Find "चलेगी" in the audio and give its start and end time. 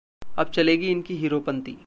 0.51-0.91